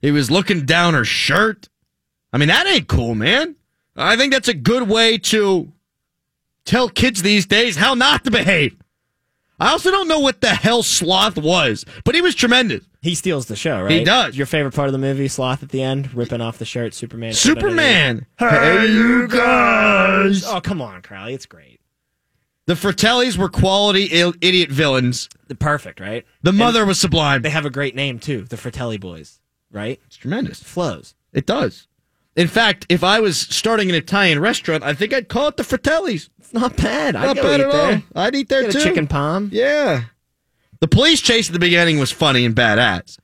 [0.00, 1.68] He was looking down her shirt.
[2.32, 3.54] I mean, that ain't cool, man.
[3.96, 5.72] I think that's a good way to
[6.64, 8.76] tell kids these days how not to behave.
[9.60, 12.84] I also don't know what the hell Sloth was, but he was tremendous.
[13.02, 13.90] He steals the show, right?
[13.92, 14.36] He does.
[14.36, 17.32] Your favorite part of the movie, Sloth at the end, ripping off the shirt, Superman.
[17.34, 18.26] Superman.
[18.38, 20.44] Hey, you guys.
[20.44, 21.34] Oh, come on, Crowley.
[21.34, 21.80] It's great.
[22.66, 25.28] The Fratellis were quality il- idiot villains.
[25.48, 26.24] The perfect, right?
[26.42, 27.42] The And mother was sublime.
[27.42, 29.38] They have a great name too, the Fratelli Boys,
[29.70, 30.00] right?
[30.06, 30.62] It's tremendous.
[30.62, 31.14] Flows.
[31.32, 31.86] It does.
[32.36, 35.62] In fact, if I was starting an Italian restaurant, I think I'd call it the
[35.62, 36.28] Fratellis.
[36.38, 37.14] It's not bad.
[37.14, 37.94] I'd Not bad eat at there.
[37.94, 38.02] all.
[38.24, 38.78] I'd eat there Get too.
[38.78, 39.50] a chicken palm.
[39.52, 40.04] Yeah.
[40.80, 43.18] The police chase at the beginning was funny and badass.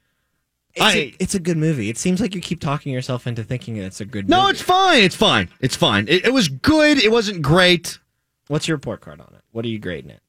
[0.75, 1.89] It's, I- a, it's a good movie.
[1.91, 4.45] It seems like you keep talking yourself into thinking it's a good No, movie.
[4.47, 5.03] No, it's fine.
[5.03, 5.49] It's fine.
[5.61, 6.07] It's fine.
[6.09, 6.99] It, it was good.
[7.03, 7.99] It wasn't great.
[8.47, 9.43] What's your report card on it?
[9.51, 10.21] What are you grading it?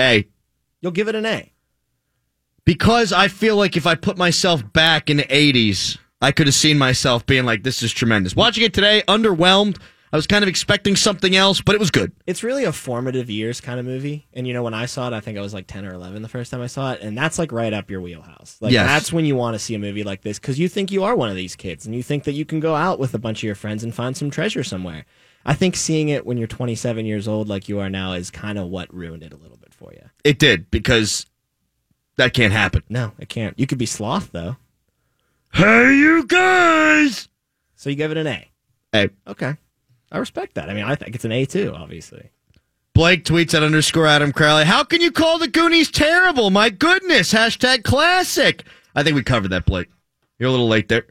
[0.00, 0.26] A.
[0.80, 1.52] You'll give it an A.
[2.64, 6.54] because I feel like if I put myself back in the 80s, I could have
[6.54, 8.34] seen myself being like, this is tremendous.
[8.34, 9.78] Watching it today, underwhelmed.
[10.10, 12.12] I was kind of expecting something else, but it was good.
[12.26, 14.26] It's really a formative years kind of movie.
[14.32, 16.22] And you know, when I saw it, I think I was like 10 or 11
[16.22, 17.00] the first time I saw it.
[17.02, 18.56] And that's like right up your wheelhouse.
[18.60, 18.86] Like, Yes.
[18.86, 21.14] that's when you want to see a movie like this because you think you are
[21.14, 23.40] one of these kids and you think that you can go out with a bunch
[23.40, 25.04] of your friends and find some treasure somewhere.
[25.44, 28.56] I think seeing it when you're 27 years old, like you are now, is kind
[28.56, 30.08] of what ruined it a little bit for you.
[30.22, 31.26] It did because
[32.16, 32.82] that can't happen.
[32.88, 33.58] No, it can't.
[33.58, 34.56] You could be sloth, though.
[35.54, 37.28] Hey, you guys!
[37.76, 38.50] So you give it an A.
[38.92, 39.10] A.
[39.28, 39.56] Okay.
[40.10, 40.68] I respect that.
[40.68, 42.30] I mean, I think it's an A too, obviously.
[42.92, 44.64] Blake tweets at underscore Adam Crowley.
[44.64, 46.50] How can you call the Goonies terrible?
[46.50, 47.32] My goodness.
[47.32, 48.64] Hashtag classic.
[48.96, 49.88] I think we covered that, Blake.
[50.38, 51.06] You're a little late there.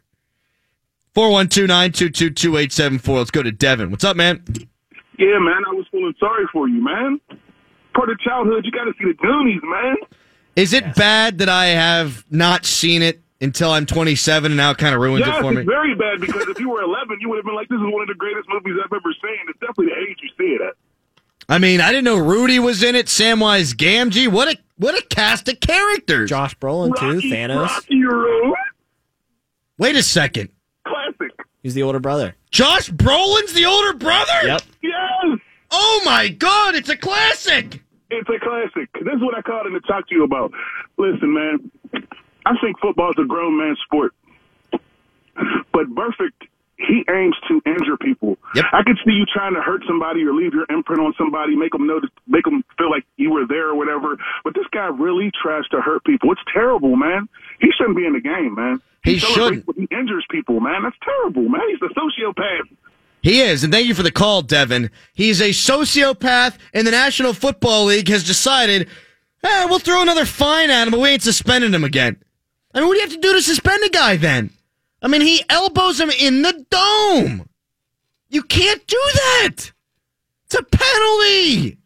[1.14, 3.18] 412 922 2874.
[3.18, 3.92] Let's go to Devin.
[3.92, 4.44] What's up, man?
[5.20, 7.22] Yeah, man, I was feeling sorry for you, man.
[7.94, 9.96] Part of childhood, you got to see the Goonies, man.
[10.56, 14.78] Is it bad that I have not seen it until I'm 27 and now it
[14.78, 15.62] kind of ruins yes, it for me?
[15.62, 17.84] it's very bad because if you were 11, you would have been like, "This is
[17.94, 20.62] one of the greatest movies I've ever seen." It's definitely the age you see it
[20.62, 20.74] at.
[21.50, 23.08] I mean, I didn't know Rudy was in it.
[23.08, 24.28] Samwise Gamgee.
[24.30, 26.30] What a what a cast of characters.
[26.30, 27.68] Josh Brolin too, Rocky, Thanos.
[27.68, 28.54] Rocky Road,
[29.78, 30.50] Wait a second.
[30.88, 31.32] classic.
[31.62, 32.36] He's the older brother.
[32.52, 34.32] Josh Brolin's the older brother?
[34.46, 34.62] Yep.
[34.82, 35.40] Yes,
[35.72, 37.82] Oh my god, it's a classic.
[38.12, 38.90] it's a classic.
[39.04, 40.52] This is what I called in to talk to you about.
[40.98, 41.72] Listen, man,
[42.46, 44.14] I think football is a grown man's sport,
[45.72, 46.48] but Burfict.
[46.76, 48.36] He aims to injure people.
[48.56, 48.66] Yep.
[48.74, 51.72] I could see you trying to hurt somebody or leave your imprint on somebody, make
[51.72, 54.18] them notice, make them feel like you were there or whatever.
[54.44, 56.32] But this guy really tries to hurt people.
[56.32, 57.30] It's terrible, man.
[57.62, 58.82] He shouldn't be in the game, man.
[59.04, 59.90] He celebrates shouldn't.
[59.90, 60.84] He injures people, man.
[60.84, 61.62] That's terrible, man.
[61.70, 62.76] He's a sociopath.
[63.22, 64.90] He is, and thank you for the call, Devin.
[65.14, 68.90] He's a sociopath, and the National Football League has decided,
[69.44, 72.22] eh, we'll throw another fine at him, but we ain't suspending him again.
[72.74, 74.52] I mean, what do you have to do to suspend a guy then?
[75.02, 77.48] I mean, he elbows him in the dome.
[78.30, 79.72] You can't do that.
[80.46, 81.78] It's a penalty.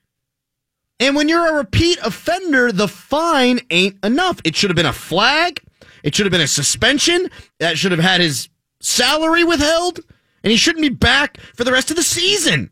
[1.00, 4.40] And when you're a repeat offender, the fine ain't enough.
[4.44, 5.62] It should have been a flag.
[6.04, 7.30] It should have been a suspension.
[7.60, 10.00] That should have had his salary withheld.
[10.44, 12.70] And he shouldn't be back for the rest of the season.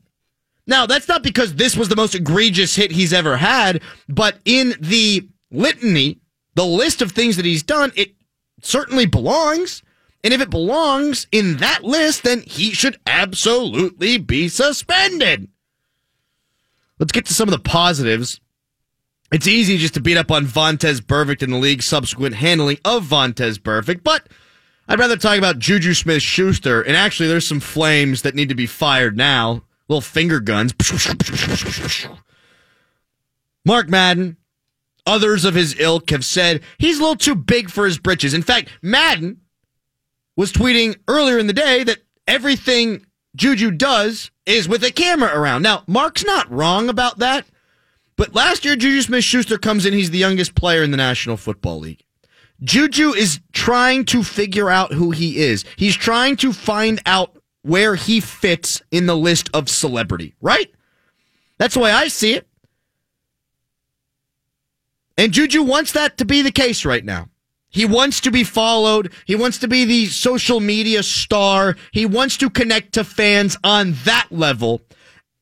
[0.68, 4.74] Now, that's not because this was the most egregious hit he's ever had, but in
[4.80, 6.20] the litany,
[6.56, 8.16] the list of things that he's done, it
[8.62, 9.84] certainly belongs.
[10.24, 15.49] And if it belongs in that list, then he should absolutely be suspended.
[16.97, 18.39] Let's get to some of the positives.
[19.32, 23.06] It's easy just to beat up on Vontaze Burfict and the league's subsequent handling of
[23.06, 24.28] Vontaze Burfict, but
[24.88, 26.82] I'd rather talk about Juju Smith Schuster.
[26.82, 29.64] And actually, there's some flames that need to be fired now.
[29.88, 30.74] Little finger guns.
[33.66, 34.38] Mark Madden,
[35.06, 38.34] others of his ilk have said he's a little too big for his britches.
[38.34, 39.41] In fact, Madden
[40.36, 45.62] was tweeting earlier in the day that everything Juju does is with a camera around.
[45.62, 47.45] Now, Mark's not wrong about that.
[48.18, 49.93] But last year, Juju Smith Schuster comes in.
[49.93, 52.03] He's the youngest player in the National Football League.
[52.64, 55.66] Juju is trying to figure out who he is.
[55.76, 60.72] He's trying to find out where he fits in the list of celebrity, right?
[61.58, 62.47] That's the way I see it.
[65.18, 67.30] And Juju wants that to be the case right now.
[67.70, 69.11] He wants to be followed.
[69.26, 71.76] He wants to be the social media star.
[71.91, 74.82] He wants to connect to fans on that level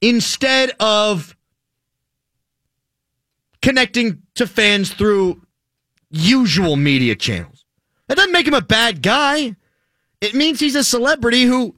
[0.02, 1.36] instead of
[3.62, 5.42] connecting to fans through
[6.10, 7.66] usual media channels.
[8.08, 9.56] That doesn't make him a bad guy.
[10.22, 11.76] It means he's a celebrity who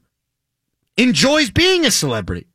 [0.97, 2.47] enjoys being a celebrity.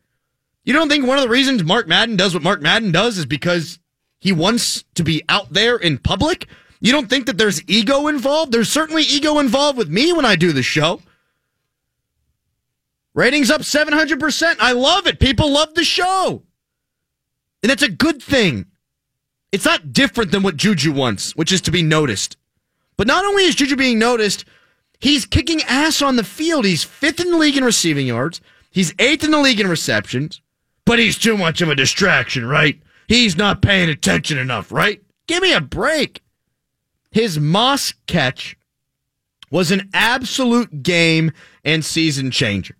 [0.64, 3.26] You don't think one of the reasons Mark Madden does what Mark Madden does is
[3.26, 3.79] because
[4.20, 6.46] he wants to be out there in public?
[6.80, 8.52] You don't think that there's ego involved?
[8.52, 11.00] There's certainly ego involved with me when I do the show.
[13.14, 14.56] Ratings up 700%.
[14.60, 15.18] I love it.
[15.18, 16.42] People love the show.
[17.62, 18.66] And that's a good thing.
[19.52, 22.36] It's not different than what Juju wants, which is to be noticed.
[22.96, 24.44] But not only is Juju being noticed,
[25.00, 26.64] he's kicking ass on the field.
[26.64, 28.40] He's fifth in the league in receiving yards.
[28.70, 30.40] He's eighth in the league in receptions.
[30.84, 32.80] But he's too much of a distraction, right?
[33.10, 35.02] He's not paying attention enough, right?
[35.26, 36.22] Give me a break.
[37.10, 38.56] His Moss catch
[39.50, 41.32] was an absolute game
[41.64, 42.76] and season changer.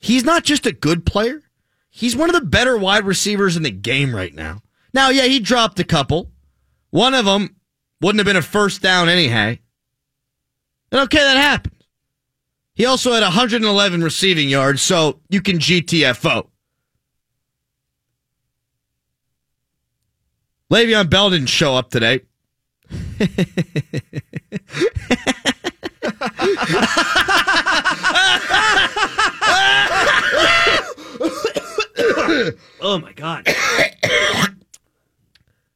[0.00, 1.40] He's not just a good player,
[1.88, 4.60] he's one of the better wide receivers in the game right now.
[4.92, 6.32] Now, yeah, he dropped a couple.
[6.90, 7.54] One of them
[8.00, 9.54] wouldn't have been a first down anyhow.
[10.90, 11.84] And okay, that happened.
[12.74, 16.49] He also had 111 receiving yards, so you can GTFO.
[20.70, 22.20] Le'Veon Bell didn't show up today.
[32.80, 33.46] oh my god.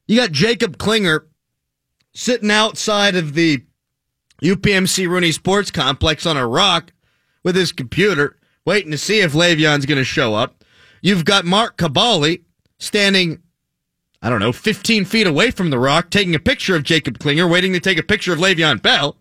[0.07, 1.27] You got Jacob Klinger
[2.15, 3.65] sitting outside of the
[4.43, 6.93] UPMC Rooney Sports Complex on a rock
[7.43, 10.65] with his computer, waiting to see if Le'Veon's going to show up.
[11.03, 12.43] You've got Mark Kaboly
[12.79, 13.43] standing,
[14.25, 17.47] I don't know, 15 feet away from the rock, taking a picture of Jacob Klinger,
[17.47, 19.19] waiting to take a picture of Le'Veon Bell.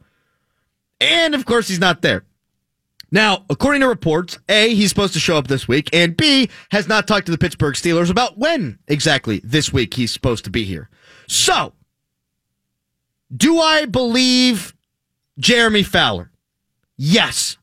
[1.02, 2.24] And of course, he's not there.
[3.12, 6.88] Now, according to reports, A, he's supposed to show up this week, and B, has
[6.88, 10.64] not talked to the Pittsburgh Steelers about when exactly this week he's supposed to be
[10.64, 10.90] here.
[11.28, 11.74] So,
[13.36, 14.74] do I believe
[15.38, 16.32] Jeremy Fowler?
[16.96, 17.58] Yes.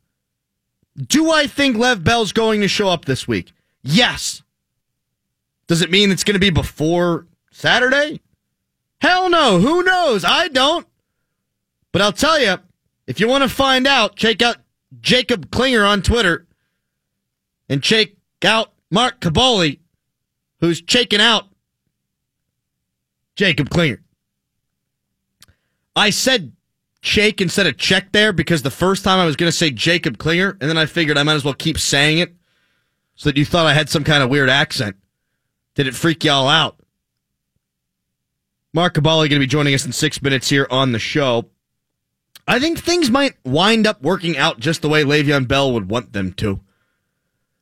[0.95, 3.53] Do I think Lev Bell's going to show up this week?
[3.82, 4.43] Yes.
[5.68, 8.20] Does it mean it's going to be before Saturday?
[9.01, 9.59] Hell no.
[9.59, 10.24] Who knows?
[10.24, 10.86] I don't.
[11.92, 12.57] But I'll tell you,
[13.07, 14.59] if you want to find out, check out
[15.01, 16.46] Jacob Klinger on Twitter
[17.68, 18.11] and check
[18.44, 19.80] out Mark Kaboly,
[20.61, 21.44] who's checking out
[23.36, 24.03] Jacob Klinger.
[25.96, 26.53] I said
[27.01, 30.18] shake instead of check there because the first time I was going to say Jacob
[30.18, 32.34] Klinger, and then I figured I might as well keep saying it
[33.16, 34.96] so that you thought I had some kind of weird accent.
[35.74, 36.80] Did it freak y'all out?
[38.73, 41.47] Mark Kaboly going to be joining us in six minutes here on the show.
[42.47, 46.12] I think things might wind up working out just the way Le'Veon Bell would want
[46.12, 46.61] them to.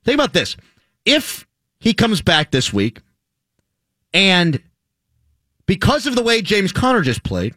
[0.05, 0.57] Think about this.
[1.05, 1.47] If
[1.81, 3.01] he comes back this week,
[4.13, 4.63] and
[5.67, 7.55] because of the way James Conner just played,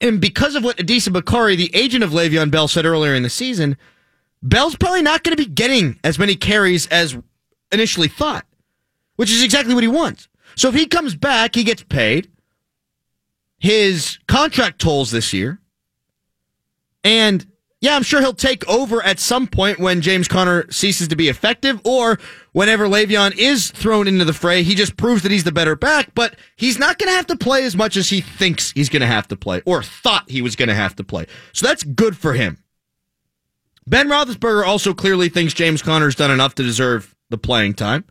[0.00, 3.30] and because of what Adisa Bakari, the agent of Le'Veon Bell, said earlier in the
[3.30, 3.76] season,
[4.42, 7.18] Bell's probably not going to be getting as many carries as
[7.72, 8.46] initially thought,
[9.16, 10.28] which is exactly what he wants.
[10.54, 12.30] So if he comes back, he gets paid.
[13.58, 15.60] His contract tolls this year.
[17.02, 17.46] And
[17.80, 21.28] yeah, I'm sure he'll take over at some point when James Conner ceases to be
[21.28, 22.18] effective or
[22.52, 24.64] whenever Le'Veon is thrown into the fray.
[24.64, 27.36] He just proves that he's the better back, but he's not going to have to
[27.36, 30.42] play as much as he thinks he's going to have to play or thought he
[30.42, 31.26] was going to have to play.
[31.52, 32.58] So that's good for him.
[33.86, 38.04] Ben Roethlisberger also clearly thinks James Conner's done enough to deserve the playing time.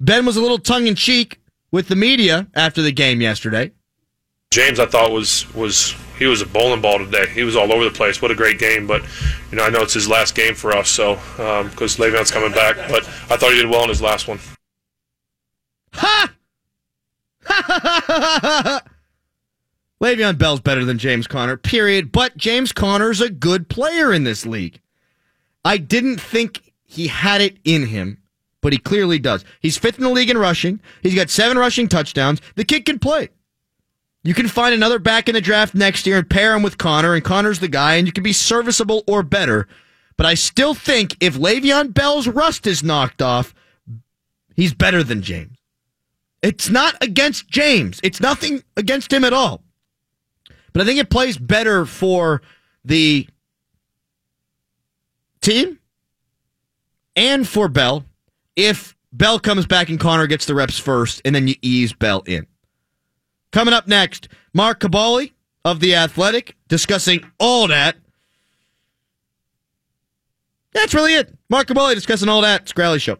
[0.00, 1.40] Ben was a little tongue in cheek
[1.72, 3.72] with the media after the game yesterday.
[4.52, 7.26] James, I thought was was he was a bowling ball today.
[7.30, 8.22] He was all over the place.
[8.22, 8.86] What a great game!
[8.86, 9.02] But
[9.50, 12.52] you know, I know it's his last game for us, so because um, Le'Veon's coming
[12.52, 12.76] back.
[12.88, 14.38] But I thought he did well in his last one.
[15.94, 16.32] Ha!
[17.46, 17.64] Ha!
[17.66, 17.80] Ha!
[18.06, 18.60] Ha!
[18.62, 18.82] Ha!
[20.02, 22.12] Le'Veon Bell's better than James Conner, period.
[22.12, 24.80] But James Conner's a good player in this league.
[25.64, 28.18] I didn't think he had it in him,
[28.62, 29.44] but he clearly does.
[29.60, 30.80] He's fifth in the league in rushing.
[31.02, 32.40] He's got seven rushing touchdowns.
[32.54, 33.28] The kid can play.
[34.24, 37.12] You can find another back in the draft next year and pair him with Conner,
[37.14, 39.66] and Conner's the guy, and you can be serviceable or better.
[40.16, 43.52] But I still think if Le'Veon Bell's rust is knocked off,
[44.54, 45.58] he's better than James.
[46.40, 48.00] It's not against James.
[48.02, 49.62] It's nothing against him at all.
[50.72, 52.42] But I think it plays better for
[52.84, 53.26] the
[55.40, 55.78] team
[57.16, 58.04] and for Bell
[58.56, 62.22] if Bell comes back and Conner gets the reps first, and then you ease Bell
[62.26, 62.46] in.
[63.52, 65.32] Coming up next, Mark Kaboly
[65.64, 67.96] of The Athletic discussing all that.
[70.72, 71.36] That's really it.
[71.50, 72.66] Mark Kaboly discussing all that.
[72.66, 73.18] Scrally Show.